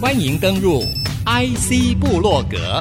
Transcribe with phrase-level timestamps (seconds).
[0.00, 0.82] 欢迎登入
[1.26, 2.80] IC 部落格，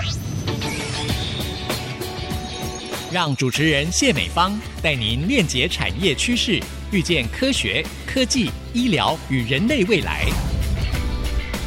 [3.11, 6.61] 让主持人谢美芳带您链接产业趋势，
[6.91, 10.27] 遇见科学、科技、医疗与人类未来。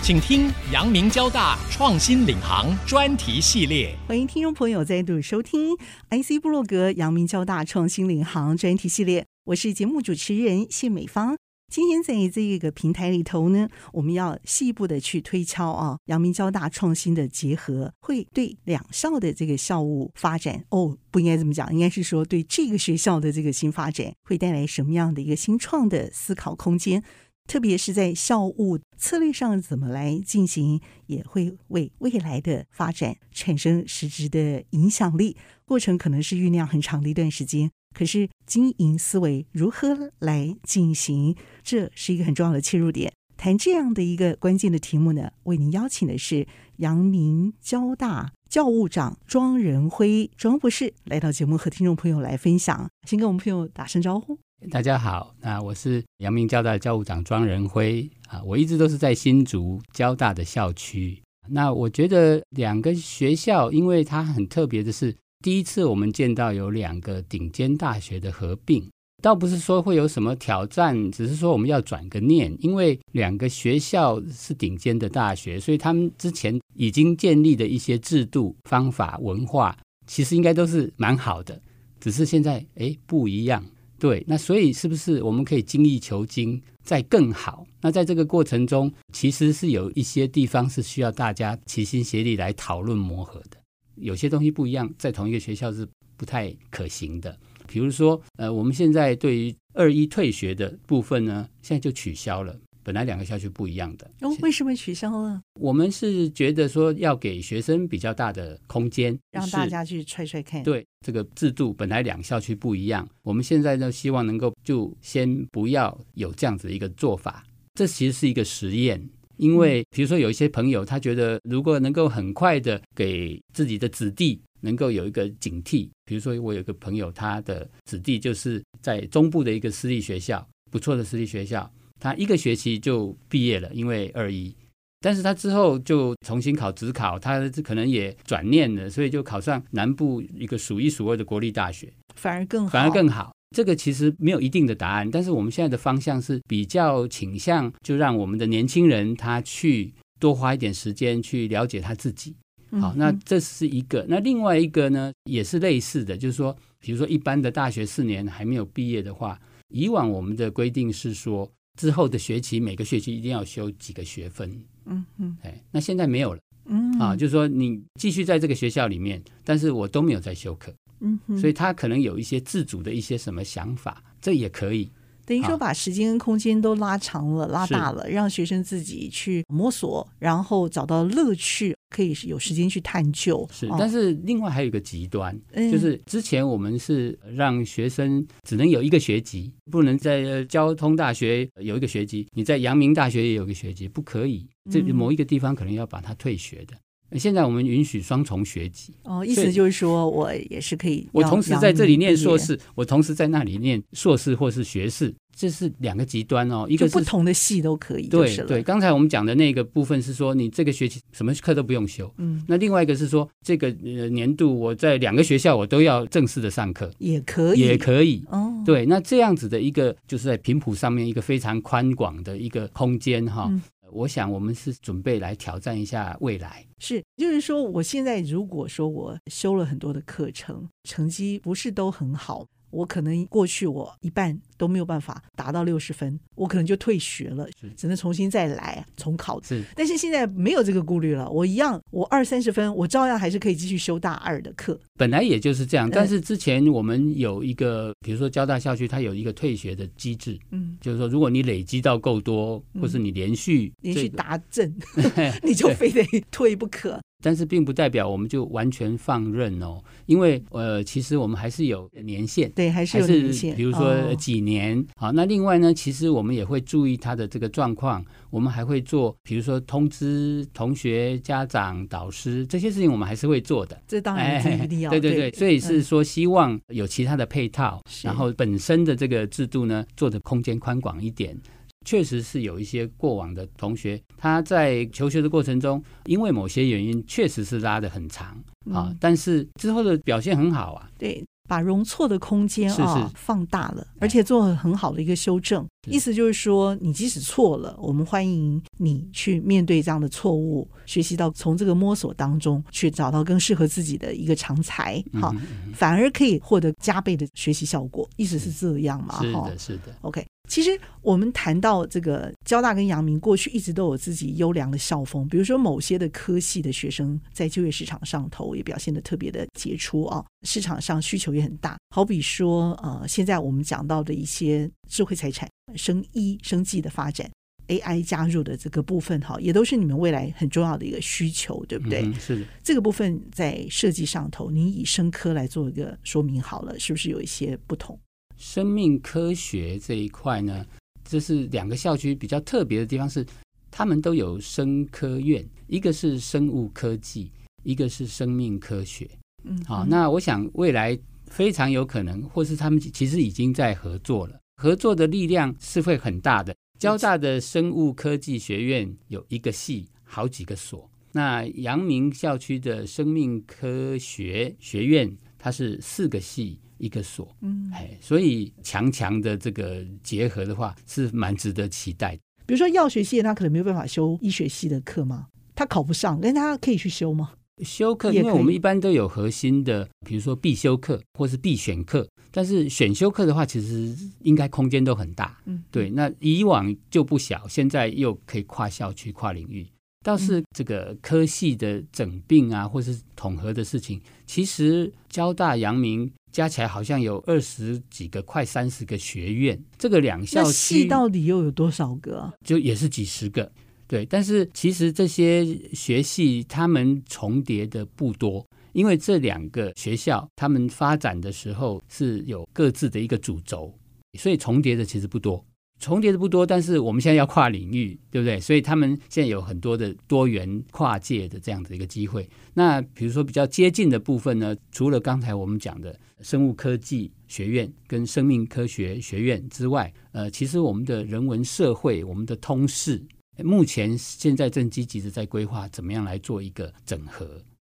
[0.00, 3.92] 请听阳明交大创新领航专题系列。
[4.06, 5.76] 欢迎听众朋友再度收听
[6.10, 11.36] IC 部落格阳明交大创新领航专题系列，我是节目主持人谢美芳。
[11.70, 27.04] 今天在这个平台里头呢，我们要细部的去推敲啊，阳明交大创新的结合会对两校的这个校务发展哦，不应该这么讲，应该是说对这个学校的这个新发展会带来什么样的一个新创的思考空间，
[27.46, 35.36] 特别是在校务策略上怎么来进行，也会为未来的发展产生实质的影响力。
[35.64, 37.70] 过程可能是酝酿很长的一段时间。
[37.94, 43.12] 可是经营思维如何来进行，这是一个很重要的切入点。
[43.36, 52.88] 谈这样的一个关键的题目呢，为您邀请的是阳明交大教务长庄仁辉庄博士来到节目，和听众朋友来分享。
[53.08, 54.38] 先跟我们朋友打声招呼。
[54.70, 61.22] 大家好，那我是阳明交大教务长庄仁辉啊，我一直都是在新竹交大的校区。
[61.48, 65.16] 那我觉得两个学校，因为它很特别的是。
[65.42, 68.86] 第一次我们见到有两个顶尖大学的合并，
[69.22, 79.74] 倒不是说会有什么挑战，只是说我们要转个念，因为两个学校是顶尖的大学，所以他们之前已经建立的一些制度、方法、文化，
[80.06, 81.58] 其实应该都是蛮好的，
[81.98, 83.64] 只是现在诶不一样。
[83.98, 87.66] 对，那所以是不是我们可以精益求精，再更好？
[87.80, 93.59] 那在这个过程中，其实是有一些地方是需要大家齐心协力来讨论磨合的。
[94.00, 97.36] 有些东西不一样，在同一个学校是不太可行的。
[97.66, 102.58] 比如说，呃，我们现在对于二一退学的部分呢，现在就取消了。
[102.82, 105.40] 本来两个校区不一样的，哦，为什么取消了？
[105.60, 110.62] 我们是觉得说要给学生比较大的空间，让大家去吹吹看。
[110.62, 117.44] 对，这个制度本来两校区不一样，我们现在呢，希望能够就先不要有这样子一个做法。
[117.74, 119.08] 这其实是一个实验。
[119.40, 134.54] 因为，比如说有一些朋友，他觉得如果能够很快的给自己的子弟能够有一个警惕，比如说我有一个朋友，他的子弟就是在中部的一个私立学校，不错的私立学校，他一个学期就毕业了，因为二一，
[135.00, 143.32] 但是他之后就重新考职考，他可能也转念了，所以就考上南部一个数一数二的国立大学，反而更好，反而更好。
[143.54, 152.34] 这个其实没有一定的答案，但是我们现在的方向是比较倾向，就让我们的年轻人他去多花一点时间去了解他自己。
[152.80, 154.06] 好，那这是一个。
[154.08, 159.40] 那另外一个呢，也是类似的，就是说，比如说一般的大学四年还没有毕业的话，
[159.74, 164.48] 以往我们的规定是说，之后的学期每个学期一定要修几个学分。
[164.86, 166.40] 嗯嗯，哎，那现在没有了。
[166.66, 170.72] 嗯，啊，就是说你继续在这个学校里面，但是我都没有在修课。
[171.00, 174.90] 嗯，所以他可能有一些自主的一些什么想法，这也可以。
[175.26, 183.48] 等于说把时间跟空间都拉长了、拉大了，让学生自己去摸索，然后找到乐趣，可以有时间去探究。
[183.52, 194.48] 是，但是另外还有一个极端，就是之前我们是让学生只能有一个学籍，不能在交通大学有一个学籍，你在阳明大学也有一个学籍，不可以。
[194.68, 196.74] 这某一个地方可能要把它退学的。
[197.18, 206.66] 现在我们允许双重学籍哦，意思就是说我也是可以，我同时在这里念硕士，我同时在那里念硕士或是学士，这是两个极端哦。
[206.68, 208.62] 一个是不同的系都可以，对对。
[208.62, 212.42] 刚才我们讲的那个部分是说，你这个学期什么课都不用修，嗯。
[212.46, 218.52] 那另外一个是说，这个呃年度我在两个学校我都要正式的上课，也可以，也可以哦。
[218.64, 223.46] 对，那这样子的一个就是在频谱上面一个非常宽广的一个空间哈。
[223.50, 223.60] 嗯
[223.92, 226.66] 我想，我们是准备来挑战一下未来。
[226.78, 232.46] 是，就是说，我现在如果说我修了很多的课程，成绩不是都很好。
[232.70, 239.42] 我可能过去我一半都没有办法达到六十分，我可能就退学了，只能重新再来重考。
[239.42, 244.78] 是，但是现在没有这个顾虑了，我一样，我二三十分，我照样还是可以继续修大二的课。
[244.96, 254.74] 本来也就是这样，但是之前我们有一个，比如说交大校区，它有一个退学的机制，嗯，就是说如果你累积到够多，或是你连续连续达阵，
[255.42, 257.00] 你就非得退不可。
[257.20, 264.78] 但是并不代表我们就完全放任哦，因为呃，其实我们还是有年限，对，还是有年限，比如说几年。
[264.78, 273.80] 哦、好，那另外呢，其实我们也会注意他的这个状况，我们还会做，比如说通知同学、家长、导师这些事情，我们还是会做的。
[273.86, 281.36] 这当然是一定要，对对对，对，所以是说希望有其他的配套，然后本身的这个制度呢，做的空间宽广一点。
[281.84, 288.28] 确实是有一些过往的同学，他在求学的过程中，因为某些原因，确实是拉得很长
[288.72, 290.88] 啊，嗯、但是之后的表现很好啊。
[290.98, 291.24] 对。
[291.48, 295.66] 把容错的空间啊、哦、放大了，而且做了很好的一个修正。
[295.88, 308.08] 意思就是说，你即使错了，我们欢迎你去面对这样的错误，学习到从这个摸索当中去找到更适合自己的一个长才，哈、嗯嗯，反而可以获得加倍的学习效果。
[308.16, 309.20] 意思是这样嘛？
[309.20, 309.92] 是的，是的。
[310.02, 310.24] OK。
[310.50, 315.26] 其实我们谈到这个交大跟阳明，过去一直都有自己优良的校风。
[315.28, 321.78] 比如说，某些的科系的学生在就业市场上头也表现的特别的杰出啊，市场上需求也很大。
[321.94, 327.30] 好比说，呃，现在我们讲到的一些智慧财产、生医、生技的发展
[327.68, 332.02] ，AI 加入的这个部分，哈，也都是你们未来很重要的一个需求，对不对？
[332.02, 332.44] 嗯，是的。
[332.64, 337.96] 这个部分在设计上头，你以生科来做一个说明好了，是不是有一些不同？
[338.40, 340.64] 生命科学这一块呢，
[341.04, 343.24] 这是两个校区比较特别的地方是，
[343.70, 347.30] 他们都有生科院，一个是生物科技，
[347.64, 349.08] 一个是生命科学。
[349.44, 356.56] 嗯，好，那我想未来非常有可能，或是他们其实已经在合作了，合作的力量是会很大的。
[356.78, 360.90] 交大的生物科技学院有一个系，好几个所。
[361.12, 366.58] 那阳明校区的生命科学学院，它是四个系。
[366.80, 372.22] 一个所，嗯，哎，所以强强的这个结合的话，是蛮值得期待的。
[372.46, 375.28] 比如说药学系，他可能没有办法修医学系的课吗？
[375.54, 377.32] 他考不上，但他可以去修吗？
[377.62, 385.38] 修课，因为我们一般都有核心的，比如说必修课或是必选课，但是选修课的话，其实应该空间都很大。
[385.44, 385.90] 嗯，对。
[385.90, 389.66] 那以往就不小，现在又可以跨校区、跨领域。
[390.02, 399.60] 倒是这个科系的整并啊，或是统合的事情，其实交大、阳明加起来好像有二十几个，快三十个学院。
[399.78, 402.32] 这个两校区系到底又有多少个？
[402.44, 403.50] 就也是几十个，
[403.86, 404.06] 对。
[404.06, 413.74] 但是其实这些学系他们重叠的不多，因为这两个学校他们发展的时候是有各自的一个主轴，
[414.18, 415.44] 所以重叠的其实不多。
[415.80, 418.38] 重叠的不多，但是我们现在要跨领域，对不对？
[418.38, 422.28] 所以他们现在有很多的多元跨界的这样子一个机会。
[422.52, 433.02] 那比如说比较接近的部分呢，除了刚才我们讲的生物科技学院跟生命科学学院之外，呃，其实我们的人文社会、我们的通识，
[433.42, 437.26] 目前现在正积极的在规划怎么样来做一个整合。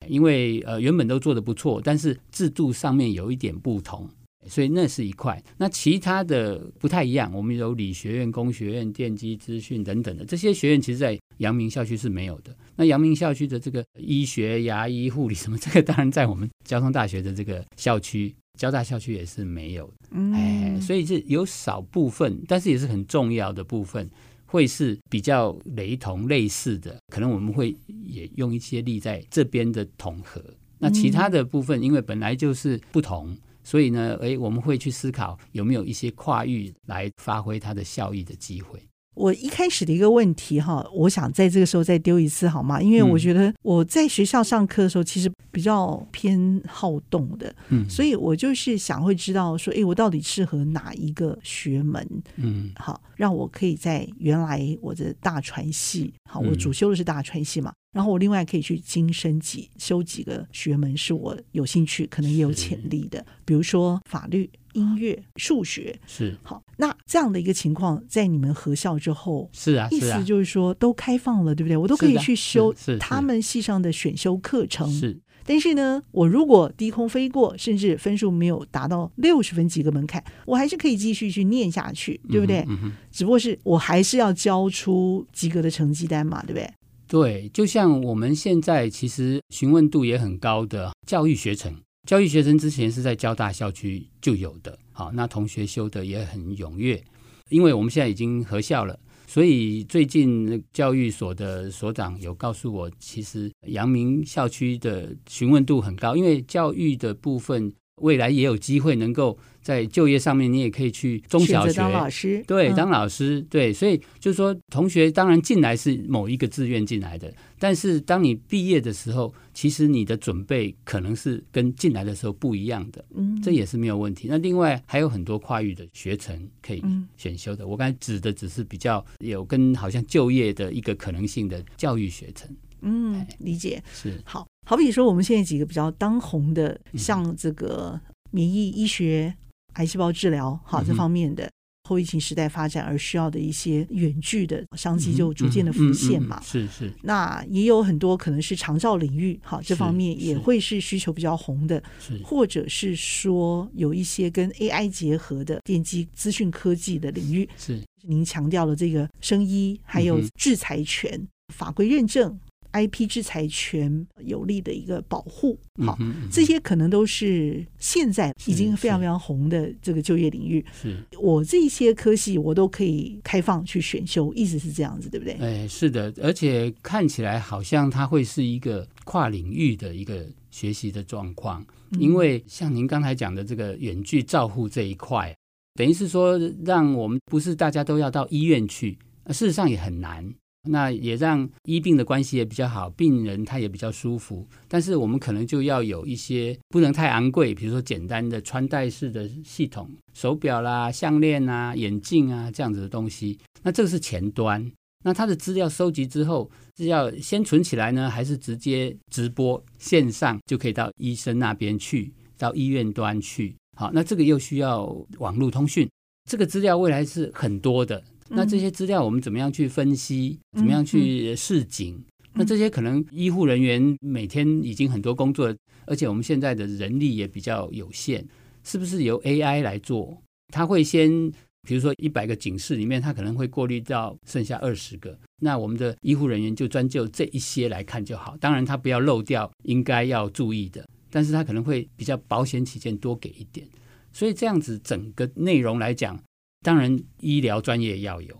[0.07, 4.07] 因为呃原本都做得不错，但是制度上面有一点不同。
[4.49, 7.33] 所以那是一块，那其他的不太一样。
[7.35, 12.55] 我们有理学院、工学院、电机资讯等等的这些学院，其实，在阳明校区是没有的。
[12.77, 19.93] 那阳明校区的这个医学、牙医、护理什么，这个当然在我们交通大学的这个校区、 交大校区也是没有。
[20.11, 24.09] 哎，所以是有少部分，但是也是很重要的部分，
[24.47, 26.97] 会是比较雷同、类似的。
[27.09, 30.43] 可能我们会也用一些力在这边的统合。
[30.79, 33.37] 那其他的部分，因为本来就是不同。
[33.65, 38.79] 所以呢，诶，我们会去思考有没有一些跨域来发挥它的效益的机会。
[39.17, 42.83] 我一开始的一个问题哈，我想在这个时候再丢一次好吗？
[42.83, 52.05] 因为我觉得我在学校上课的时候，其实比较偏好动的，嗯，所以我就是想会知道说，诶，我到底适合哪一个学门？
[52.35, 64.51] 嗯，好，让我可以在原来我的大传系，好，我主修的是大传系嘛，然后我另外可以去精升几修几个学门，是我有兴趣，可能也有潜力的，比如说法律。
[64.75, 71.77] 音乐、数学是好，那这样的一个情况，在你们合校之后，是啊，意思就是说都开放了，对不对？
[71.77, 74.93] 我都可以去修他们系上的选修课程。
[74.93, 75.17] 是，
[75.47, 82.65] 但是呢，我如果低空飞过，甚至分数没有达到六十分及格门槛，我还是可以继续去念下去，对不对？
[82.69, 86.69] 嗯嗯、只不过是我还是要交出及格的成绩单嘛，对不对？
[87.07, 91.75] 对，就像我们现在其实询问度也很高的教育学程。
[92.09, 97.03] 教育学程之前是在交大校区就有的，好，那同学修的也很踊跃。
[97.49, 107.73] 因为我们现在已经合校了，所以最近教育所的所长有告诉我，其实阳明校区的询问度很高，因为教育的部分
[108.03, 109.39] 未来也有机会能够。
[109.65, 111.73] 在就业上面，你也可以去中小学。
[111.73, 124.29] 当老师，对，当老师，嗯、对，所以就是说，同学当然进来是某一个志愿进来的，但是当你毕业的时候，其实你的准备可能是跟进来的时候不一样的，嗯，这也是没有问题。
[124.31, 126.85] 那另外还有很多跨域的学程可以
[127.17, 133.83] 选修的，嗯、我刚才指的只是比较有跟好像就业的一个可能性的教育学程，嗯，理解。
[133.95, 134.21] 是。
[134.27, 139.35] 好，好比说我们现在几个比较当红的，像这个免疫医学。
[139.75, 141.51] 癌细胞治疗，好，这方面的
[141.89, 146.41] 后疫情时代发展而需要的一些远距的商机就逐渐的浮现嘛。
[146.45, 146.93] 是、嗯、是。
[147.03, 157.49] 那也有很多可能是长照领域，哈，这方面也会是需求比较红的，是或者是说有一些跟 AI 结合的电机资讯科技的领域。
[157.57, 157.83] 是。
[158.03, 162.39] 您强调了这个生医，还有制裁权、嗯、法规认证。
[162.75, 165.97] IP 制裁权有力的一个保护，好，
[166.31, 170.65] 这些可能都是现在已经非常非常红的这个就业领域。
[170.73, 175.35] 是，我这些科系我都可以开放去选修，意思是这样子，对不对？
[175.35, 185.33] 哎，是的，而且看起来好像它会是一个跨领域的一个学习的状况，嗯、因为像您刚才讲的这个远距照护这一块，
[185.75, 190.35] 等于是说让我们不是大家都要到医院去，事实上也很难。
[190.65, 194.47] 那也让医病的关系也比较好，病人他也比较舒服。
[194.67, 203.39] 但是我们可能就要有一些不能太昂贵，比如说简单的穿戴式的系统，手表啦、项链啊、眼镜啊这样子的东西。
[203.63, 204.71] 那这个是前端。
[205.07, 213.55] 那他的资料收集之后是要先存起来呢，还是直接直播线上就可以到医生那边去，到医院端去？
[213.77, 214.87] 好，那这个又需要
[215.19, 215.87] 网络通讯。
[216.31, 218.03] 这个资料未来是很多的。
[218.31, 220.39] 那这些资料我们怎么样去分析？
[220.57, 222.03] 怎么样去示警？
[222.33, 225.55] 那这些可能医护人员每天已经很多工作，
[225.87, 228.27] 而且我们现在的人力也比较有限，
[228.65, 230.21] 是不是由 AI 来做？
[230.53, 231.31] 他会先，
[231.63, 238.37] 比如说一百个警示里面，他可能会过滤到剩下二十个，那我们的医护人员就专就这一些来看就好。
[238.41, 243.65] 当然，他不要漏掉应该要注意的，但是他可能会比较保险起见多给一点。
[244.13, 246.19] 所以这样子整个内容来讲。
[246.65, 248.35] 当然，医疗专业要有，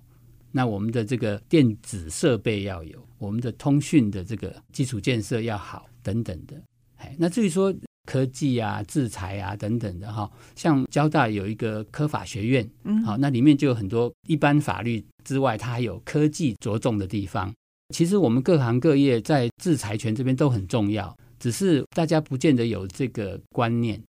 [0.51, 6.57] 那我们的这个电子设备要有，我们的通讯的这个基础建设要好，等等的。
[6.97, 7.73] 哎，那至于说
[8.07, 17.53] 科技啊、制裁啊等等的哈，像交大有一个科法学院，嗯，好，那里面就有很多一般法律之外，它还有科技着重的地方。
[17.95, 24.03] 其实我们各行各业在制裁权这边都很重要，只是大家不见得有这个观念。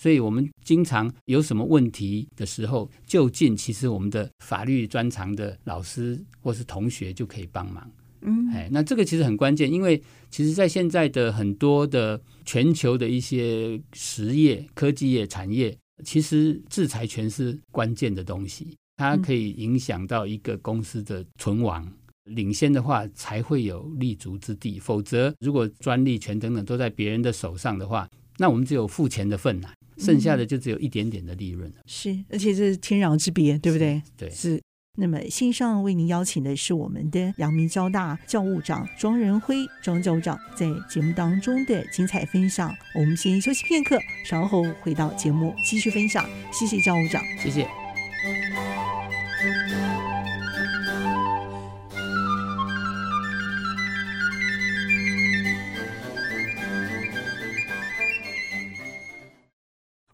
[0.00, 7.86] 所以我们经常有什么问题的时候，就近其实我们的法律专长的老师或是同学就可以帮忙。
[8.22, 21.86] 嗯，哎，那这个其实很关键，因为其实在现在的很多的全球的一些实业、科技业、产业，其实制裁权是关键的东西，它可以影响到一个公司的存亡。
[22.24, 24.78] 领先的话，才会有立足之地。
[24.78, 29.70] 否则，如果专利权等等都在别人的手上的话，那我们只有付钱的份了。
[30.00, 34.02] 剩下的就只有一点点的利润了，嗯，是，而且这是天壤之别，对不对？
[34.16, 34.60] 对，是。
[34.98, 42.74] 那么线上为您邀请的是我们的阳明交大教务长庄仁辉庄教务长，在节目当中的精彩分享。
[42.96, 46.28] 我们先休息片刻，稍后回到节目继续分享。
[46.52, 47.68] 谢谢教务长，谢谢。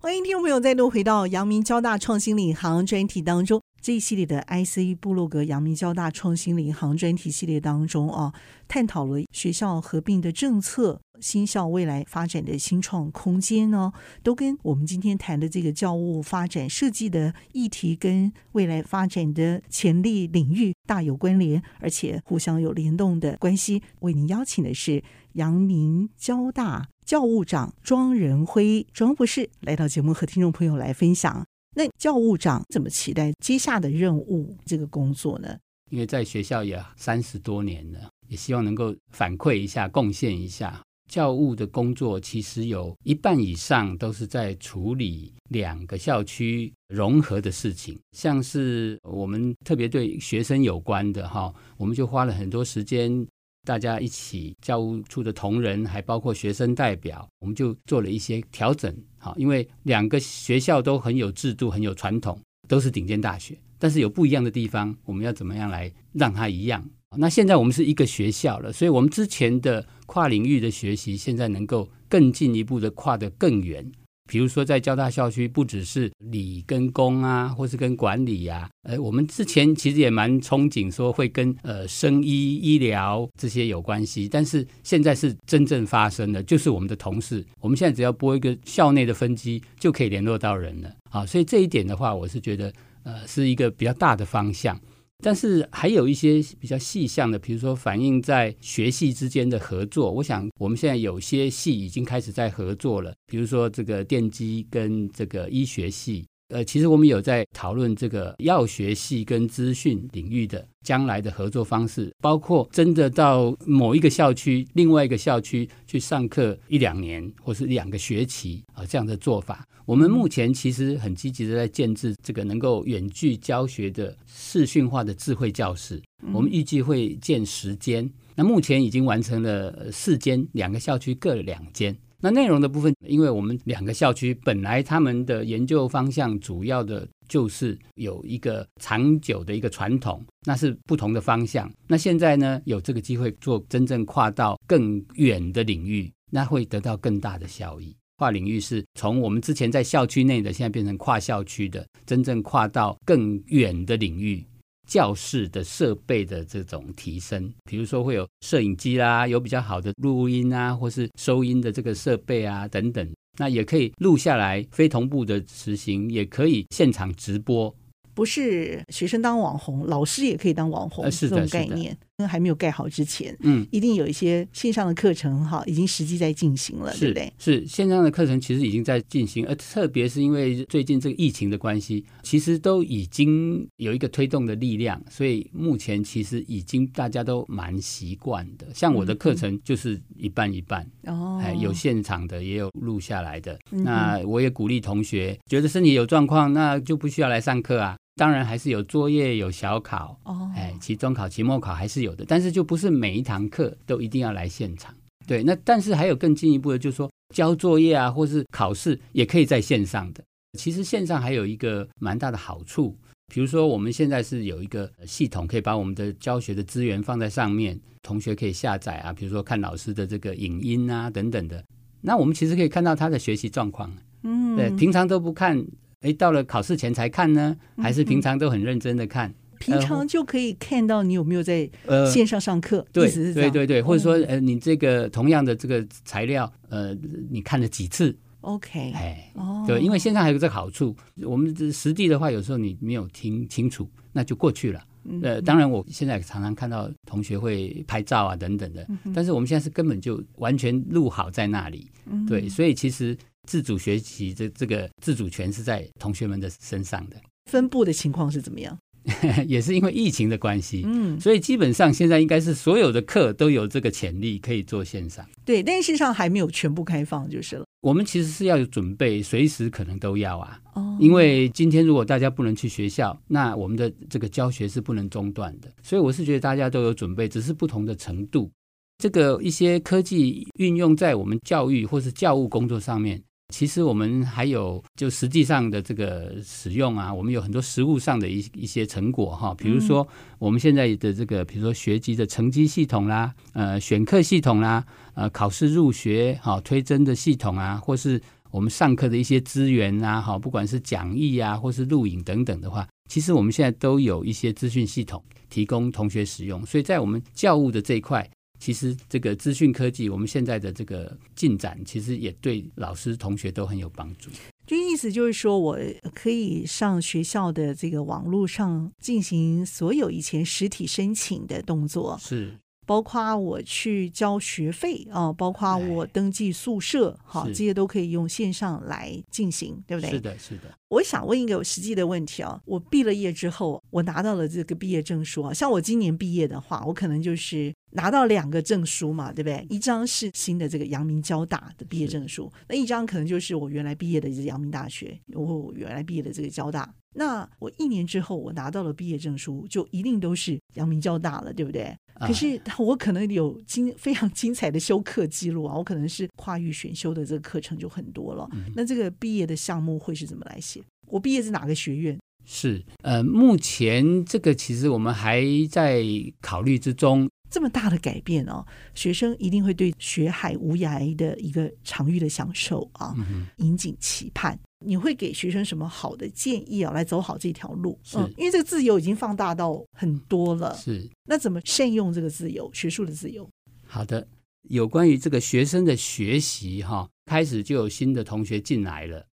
[0.06, 8.32] 欢迎听众朋友再度回到阳明交大创新领航专题当中，这一系列的 IC 部落格阳明交大创新领航专题系列当中啊，
[8.68, 23.82] 探讨了学校合并的政策、新校未来发展的新创空间呢，都跟我们今天谈的这个教务发展设计的议题跟未来发展的潜力领域大有关联，而且互相有联动的关系。
[23.98, 25.02] 为您邀请的是
[25.37, 26.88] 阳明交大。
[27.05, 31.47] 教务长庄仁辉庄博士来到节目，和听众朋友来分享。
[31.76, 35.57] 那教务长怎么期待接下的任务这个工作呢？
[35.90, 40.83] 因为在学校也三十多年了，也希望能够反馈一下、贡献一下。
[41.09, 53.25] 教务的工作其实有一半以上都是在处理两个校区融合的事情，像是我们特别对学生有关的哈，我们就花了很多时间。
[53.66, 58.96] 大家一起，教务处的同仁，还包括学生代表，我们就做了一些调整。
[59.18, 66.88] 好，因为两个学校都很有制度、很有传统，都是顶尖大学，但是有不一样的地方，我们要怎么样来让它一样？
[67.18, 73.90] 那现在我们是一个学校了，所以我们之前的跨领域的学习，现在能够更进一步的跨得更远。
[74.26, 90.92] 比如说，在交大校区，不只是理跟工啊，或是跟管理呀、啊，呃，我们之前其实也蛮憧憬说会跟呃生医、医疗这些有关系，但是现在是真正发生的，就是我们的同事，我们现在只要拨一个校内的分机，就可以联络到人了。
[91.11, 92.73] 啊，所以这一点的话，我是觉得
[93.04, 94.78] 呃是一个比较大的方向。
[95.25, 119.66] 但是还有一些比较细项的，比如说反映在学系之间的合作，我想我们现在有些系已经开始在合作了，比如说这个电机跟这个医学系，呃，其实我们有在讨论这个药学系跟资讯领域的将来的合作方式，包括真的到某一个校区、另外一个校区去上课一两年，或是两个学期啊，这样的做法。
[119.84, 126.00] 我们目前其实很积极的在建置这个能够远距教学的视讯化的智慧教室，
[126.32, 131.96] 我们预计会建十间，那目前已经完成了四间，两个校区各两间。
[132.20, 141.70] 那内容的部分，因为我们两个校区本来他们的研究方向主要的就是有一个长久的一个传统，那是不同的方向。
[141.87, 147.94] 那现在呢，有这个机会做真正跨到更远的领域，那会得到更大的效益。
[148.18, 154.42] 跨领域是从我们之前在校区内的，现在变成跨校区的，真正跨到更远的领域。
[154.87, 167.75] 教室的设备的这种提升，比如说会有摄影机啦，有比较好的录音啊，或是收音的这个设备啊等等，那也可以录下来，非同步的实行，也可以现场直播。
[168.14, 171.99] 不是学生当网红，老师也可以当网红，是这种概念。
[172.25, 177.30] 还没有盖好之前，嗯，一定有一些线上的课程哈，已经实际在进行了，对不对？
[177.38, 188.66] 是线上的课程其实已经在进行，而特别是因为最近这个疫情的关系，其实都已经有一个推动的力量，所以目前其实已经大家都蛮习惯的。
[188.73, 193.58] 像我的课程就是一半一半哦，哎，有现场的，也有录下来的。
[193.70, 197.96] 那我也鼓励同学，觉得身体有状况，那就不需要来上课啊。
[198.16, 204.94] 当然还是有作业、有小考，哦，哎，期中考、期末考还是有的，但是就不是每一堂课都一定要来现场。
[205.26, 210.25] 对，那但是还有更进一步的，就是说交作业啊，或是考试也可以在线上的。
[210.58, 212.96] 其实线上还有一个蛮大的好处，
[213.26, 221.62] 比如说我们现在是有一个系统，可以把我们的教学的资源放在上面，同学可以下载啊，比如说看老师的这个影音啊等等的。
[222.00, 223.92] 那我们其实可以看到他的学习状况，
[224.23, 225.62] 嗯，对，平常都不看。
[226.06, 229.28] 哎，到了考试前才看呢，还是平常都很认真的看？
[229.28, 231.68] 嗯、平常就可以看到你有没有在
[232.12, 232.78] 线上上课。
[232.78, 236.96] 呃、对，对对对，或者说，呃，你这个同样的这个材料，呃，
[237.28, 244.81] 你看了几次？OK，哎，哦，对，因为线上还有这个好处，我们实地的话，有时候你没有听清楚，那就过去了。
[245.23, 251.90] 呃，当然，我现在常常看到同学会拍照啊等等的，但是我们现在是根本就完全录好在那里。
[252.29, 253.16] 对，所以其实。
[253.49, 257.16] 自主学习这这个自主权是在同学们的身上的。
[257.49, 258.77] 分布的情况是怎么样？
[259.47, 265.25] 也是因为疫情的关系，嗯，所以基本上现在应该是所有的课都有这个潜力可以做线上。
[265.45, 267.64] 对，但事实上还没有全部开放就是了。
[267.87, 270.59] 我们其实是要有准备，随时可能都要啊。
[270.75, 270.99] 哦。
[270.99, 275.72] 因为今天如果大家不能去学校，那我们的这个教学是不能中断的。
[275.85, 278.51] 所以我是觉得大家都有准备，只是不同的程度。
[278.99, 283.22] 这个一些科技运用在我们教育或是教务工作上面。
[283.54, 290.06] 其实我们还有就实际上的这个使用啊，我们有很多实物上的一一些成果哈，比如说
[290.38, 308.28] 我们现在的这个，比如说学籍的成绩系统啦，呃，选课系统啦，呃，考试入学哈推甄的系统啊，或是我们上课的一些资源啊，哈，不管是讲义啊，或是录影等等的话，其实我们现在都有一些资讯系统提供同学使用，所以在我们教务的这一块。
[308.59, 314.31] 其实这个资讯科技，我们现在的这个进展，其实也对老师、同学都很有帮助。
[314.66, 315.79] 就意思就是说，我
[316.14, 322.19] 可以上学校的这个网络上进行所有以前实体申请的动作。
[322.21, 322.59] 是。
[322.87, 330.11] 包括我去交学费啊，包括我登记宿舍，好，这些都可以用线上来进行，对不对？
[330.11, 330.62] 是的，是的。
[330.88, 339.66] 我想问一个实际的问题啊，我毕了业之后，我拿到了这个毕业证书啊，像我今年毕业的话，我可能就是拿到两个证书嘛，对不对？
[339.68, 346.94] 一张是新的这个阳明交大的毕业证书，那一张可能就是我原来毕业的这个阳明大学，我原来毕业的这个交大。
[347.18, 351.96] 那我一年之后，我拿到了毕业证书，就一定都是阳明交大了，对不对？
[352.20, 358.48] 可是我可能有精非常精彩的修课记录啊，我可能是跨域选修的这个课程就很多了。
[358.52, 360.81] 嗯、那这个毕业的项目会是怎么来写？
[361.09, 362.18] 我毕业是哪个学院？
[362.44, 366.05] 是呃，目前这个其实我们还在
[366.40, 367.29] 考虑之中。
[367.48, 373.14] 这么大的改变哦，学生一定会对学海无涯的一个长育的享受啊，
[373.59, 374.59] 引颈期盼。
[374.84, 376.92] 你会给学生什么好的建议啊？
[376.92, 380.74] 来走好这条路，是嗯，因为这个自由已经放大到很多了。
[380.74, 383.48] 是，那怎么善用这个自由，学术的自由？
[383.86, 384.26] 好的，
[384.68, 389.26] 有关于这个学生的学习哈，开始就有新的同学进来了。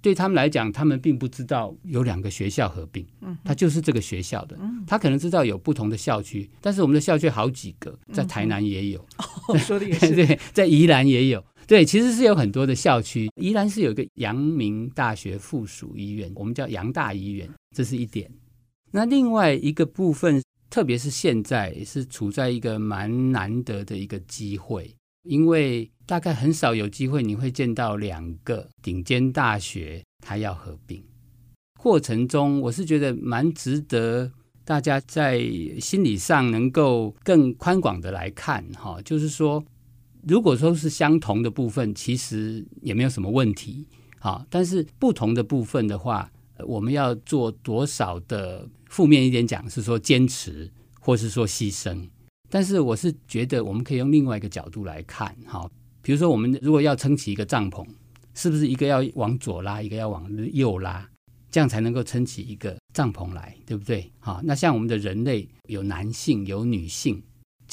[0.00, 11.44] 对他们来讲，他们并不知道有两个学校合并，嗯，他就是这个学校的，嗯，他可能知道有不同的校区，但是我们的校区好几个，在台南也有，嗯、 哦，说的也是， 对，在宜兰也有。
[11.66, 18.30] 对，其实是有很多的校区，宜兰是有一个阳明大学附属医院，我们叫阳大医院，这是一点。
[18.92, 24.94] 那另外一个部分，特别是现在是处在一个蛮难得的一个机会，
[25.28, 31.02] 因为大概很少有机会你会见到两个顶尖大学它要合并。
[31.80, 34.30] 过程中，我是觉得蛮值得
[34.64, 35.40] 大家在
[35.80, 39.64] 心理上能够更宽广的来看哈，就是说，
[40.28, 43.86] 如果说是相同的部分，其实也没有什么问题，
[44.18, 46.28] 好，但是不同的部分的话，
[46.66, 52.08] 我们要做多少的负面一点讲，是说坚持，或是说牺牲。
[52.50, 55.70] 但是我是觉得，我们可以用另外一个角度来看，哈，
[56.02, 57.86] 比如说我们如果要撑起一个帐篷，
[58.34, 61.08] 是不是一个要往左拉，一个要往右拉？
[61.52, 64.10] 这样才能够撑起一个帐篷来，对不对？
[64.18, 67.22] 好，那像我们的人类有男性有女性，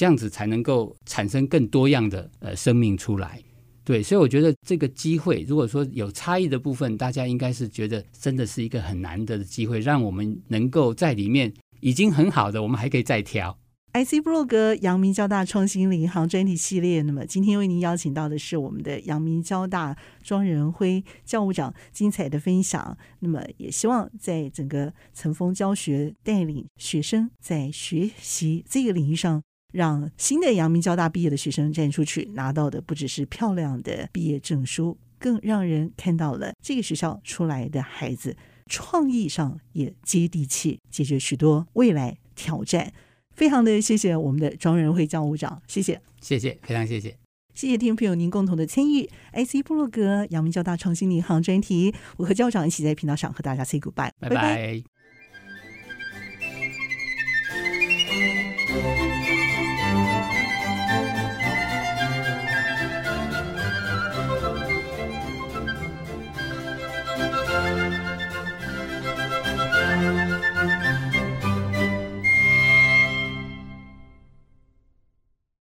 [0.03, 3.41] 这样子才能够产生更多样的呃生命出来。
[3.85, 13.57] 对，所以我觉得这个机会，如果说有差异的部分，大家应该是觉得真的是一个很难得的机会，让我们能够在里面已经很好的，我们还可以再挑。
[13.93, 22.97] IC 部落格阳明交大创新领航专题系列，那么今天为您邀请到的是我们的阳明交大庄仁辉教务长精彩的分享。
[23.19, 29.41] 那么也希望在整个层峰教学带领学生在学习这个领域上，
[29.73, 42.93] 让新的阳明交大毕业的学生站出去，拿到的不只是漂亮的毕业证书，更让人看到了这个学校出来的孩子创意上也接地气，解决许多未来挑战。
[43.35, 47.17] 非常的谢谢我们的庄仁辉教务长，谢谢，谢谢，非常谢谢，
[47.55, 49.09] 谢谢听众朋友您共同的参与。
[49.33, 54.29] IC 部落格阳明交大创新领航专题，我和教长一起在频道上和大家 say goodbye，拜拜。
[54.29, 54.92] 拜拜。